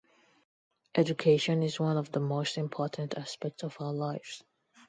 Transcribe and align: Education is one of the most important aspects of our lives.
Education 0.95 1.61
is 1.61 1.79
one 1.79 1.95
of 1.95 2.11
the 2.11 2.19
most 2.19 2.57
important 2.57 3.15
aspects 3.15 3.61
of 3.63 3.77
our 3.79 3.93
lives. 3.93 4.43